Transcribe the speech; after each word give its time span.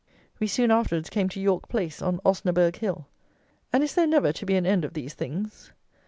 We 0.39 0.47
soon 0.47 0.71
afterwards 0.71 1.11
came 1.11 1.29
to 1.29 1.39
"York 1.39 1.67
Place" 1.69 2.01
on 2.01 2.21
"Osnaburg 2.25 2.77
Hill." 2.77 3.05
And 3.71 3.83
is 3.83 3.93
there 3.93 4.07
never 4.07 4.33
to 4.33 4.47
be 4.47 4.55
an 4.55 4.65
end 4.65 4.83
of 4.83 4.93
these 4.93 5.13
things? 5.13 5.73